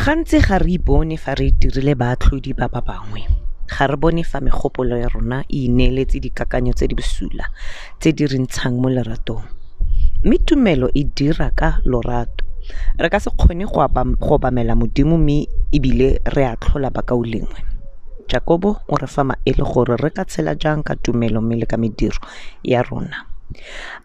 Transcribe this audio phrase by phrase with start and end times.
[0.00, 3.20] gantsi ga re ipone fa re dirile baatlhodi ba ba bangwe.
[3.68, 7.44] Ga re bone fa megopolo ya rona e ineeletse dikakanyo tse di bosula
[8.00, 9.44] tse di re ntshang mo leratong.
[10.24, 12.48] Mme tumelo e dira ka lorato.
[12.96, 13.84] Re ka se kgone go
[14.32, 17.60] obamela modimo mme ebile re atlhola bakao lengwe
[18.30, 21.76] jakobo o re fa maele gore re ka tshela jang ka tumelo mme le ka
[21.76, 22.24] mediro
[22.64, 23.29] ya rona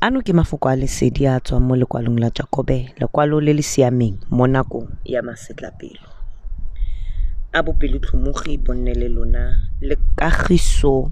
[0.00, 4.16] ano ke mafoko a lesedi a tswang mo lekwalong la jakobe lekwalo le le siameng
[4.30, 6.06] mo nakong ya masetlapelo.
[7.52, 9.44] A bopelotlhomogi bonne le lona
[9.80, 11.10] le kagiso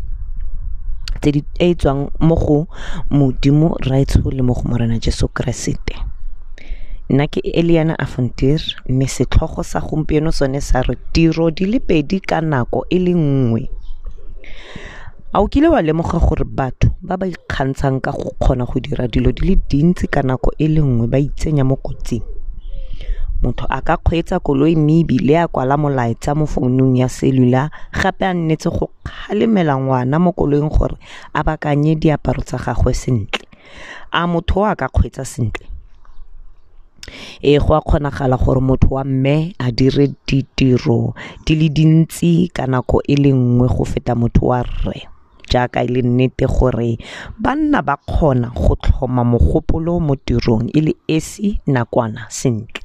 [1.22, 2.66] di e tswang mo go
[3.10, 5.94] modimo raetsho le mo go morena jesu keresete.
[7.10, 12.20] Nna ke eliana afontir mme setlhogo sa gompieno sone sa re tiro di le pedi
[12.20, 13.68] ka nako e le nngwe
[15.32, 19.06] a o kile wa lemoga gore batho ba ba ikgantshang ka go kgona go dira
[19.06, 22.26] dilo di le dintsi ka nako e le nngwe ba itsenya mo kotsing.
[23.42, 28.26] Motho a ka kgweetsa koloi mme ebile a kwala molaetsa mo founung ya cellular gape
[28.26, 30.98] a nnetse go kgalemela ngwana mo koloing gore
[31.32, 33.46] a bakanye diaparo tsa gagwe sentle.
[34.10, 35.70] A motho o a ka kgweetsa sentle.
[37.38, 41.14] Ee go a kgonagala gore motho wa mme a dire ditiro
[41.46, 45.06] di le dintsi ka nako e le nngwe go feta motho wa rre
[45.50, 46.98] jaaka e le nnete gore
[47.38, 52.82] banna ba kgona go tlhoma mogopolo mo tirong e le esi nakwana sentle.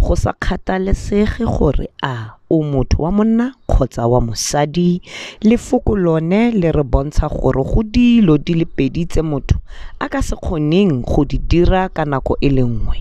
[0.00, 5.02] Go sa kgathalesege gore a o motho wa monna kgotsa wa mosadi
[5.40, 9.60] lefoko lone le re bontsha gore go dilo di le pedi tse motho
[10.00, 12.98] a ka se kgoneng go di dira ka nako e le nngwe.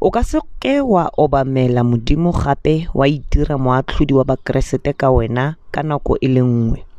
[0.00, 5.56] O ka se ke wa obamela modimo gape wa itira moatlhodi wa bakeresete ka wena
[5.74, 6.91] ka nako e le nngwe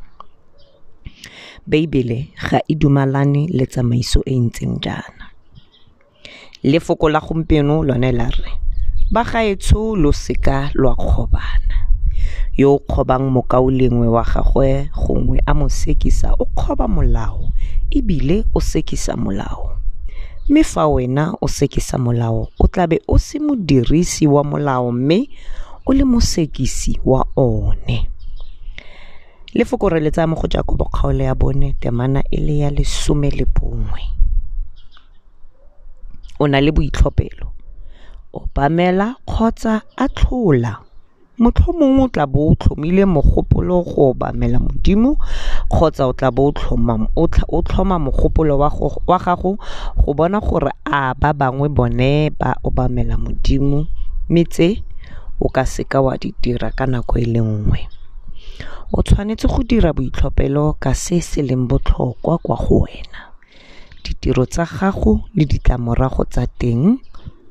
[1.68, 5.26] beibele ga e dumalane le tsamaiso e ntseng jaana.
[6.64, 8.52] Lefoko la gompieno lone la re
[9.12, 11.78] ba gaetsho lo seka lwa kgobana.
[12.58, 17.52] Yo o kgobang mokao lengwe wa gagwe gongwe a mo sekisa o kgoba molao
[17.92, 19.78] ebile o sekisa molao.
[20.50, 25.30] Mme fa wena o sekisa molao o tlabe o se modirisi wa molao mme
[25.86, 28.13] o le mosekisi wa one
[29.54, 33.30] lefoko re le tsaya mo go jakobo kgaolo ya bone temana e le ya lesome
[33.30, 34.02] le bongwe
[36.40, 37.48] o na le boitlhophelo.
[38.34, 40.80] Obamela kgotsa a tlhola.
[41.38, 45.18] Motlhomongwe o tla bo o tlhomile mogopolo go obamela modimo
[45.70, 49.58] kgotsa o tla bo o tlhoma mogopolo wa gago
[49.98, 53.86] go bona gore a ba bangwe bone ba obamela modimo.
[54.30, 54.84] Mme tse
[55.40, 57.80] o ka seka wa di dira ka nako e le nngwe
[58.92, 63.20] o tshwanetse go dira boitlhophelo ka se se leng botlhokwa kwa go wena.
[64.04, 67.00] Ditiro tsa gago le ditlamorago tsa teng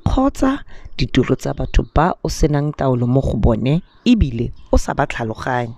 [0.05, 0.65] kgotsa
[0.97, 5.75] ditiro tsa batho ba o senang taolo mo go bone ebile o sa ba tlhaloganye.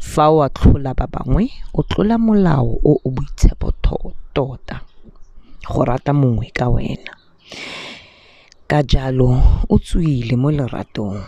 [0.00, 3.68] Fa o atlhola ba bangwe o tlola molao o o boitshepo
[4.34, 4.76] tota
[5.70, 7.12] go rata mongwe ka wena.
[8.66, 9.28] Ka jalo
[9.68, 11.20] o tswile mo leratong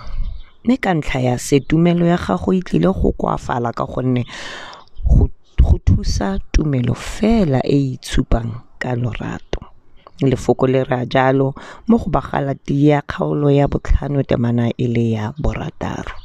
[0.64, 4.24] mme ka ntlha ya setumelo ya gago e tlile go koafala ka gonne
[5.04, 5.28] go
[5.84, 9.60] thusa tumelo fela e e itshupang ka lorato.
[10.22, 11.54] Lefoko le ra jalo
[11.88, 16.16] mo go bagalati ya kgaolo ya botlhano temana e le ya borataro.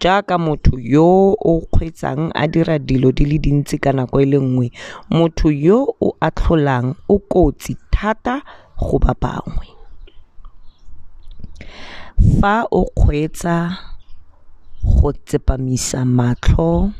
[0.00, 4.38] Jaaka motho yo o kgweetsang a dira dilo di le dintsi ka nako e le
[4.42, 4.66] nngwe
[5.10, 8.42] motho yo o atlholang o kotsi thata
[8.74, 9.66] go ba bangwe
[12.22, 13.54] fa o kgweetsa
[14.82, 16.92] go tsepamisa matlho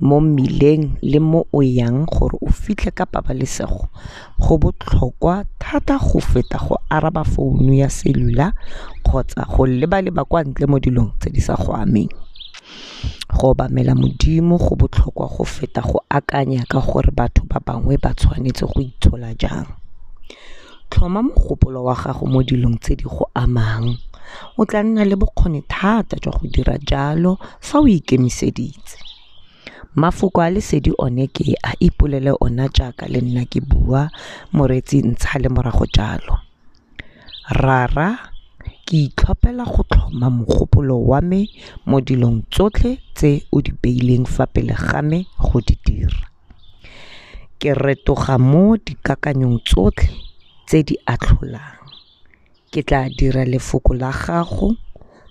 [0.00, 3.88] mo mmileng le mo o yang gore o fitlhe ka pabalesego
[4.40, 8.52] go botlhokwa thata go feta go araba founu ya cellular
[9.04, 12.08] kgotsa go leba-leba kwa ntle mo dilong tse di sa go ameng
[13.36, 18.14] go obamela modimo go botlhokwa go feta go akanya ka gore batho ba bangwe ba
[18.16, 19.68] tshwanetse go itshola jang
[20.92, 23.96] tlhoma mogopolo wa gago mo dilong tse di go amang.
[24.60, 29.00] O tla nna le bokgoni thata jwa go dira jalo fa o ikemiseditse.
[29.96, 34.08] Mafoko a lesedi one ke a ipolele ona jaaka le nna ke bua
[34.52, 36.40] moreetsi ntsha le morago jalo.
[37.50, 38.18] Rara
[38.86, 41.48] ke itlhophela go tlhoma mogopolo wa me
[41.86, 46.28] mo dilong tsotlhe tse o di beileng fa pele ga me go di dira.
[47.60, 50.31] Ke retoga mo dikakanyong tsotlhe
[50.72, 51.84] tse di atlholang.
[52.72, 54.72] Ke tla dira lefoko la gago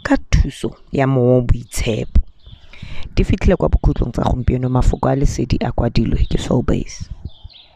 [0.05, 2.21] ka thuso ya moo boitshepo.
[3.15, 7.09] Di fitlhile kwa bokhutlong tsa gompieno mafoko a lesedi a kwadilwe ke Soulbase